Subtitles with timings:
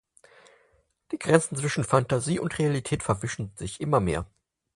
[1.11, 4.25] Die Grenzen zwischen Phantasie und Realität verwischen sich immer mehr.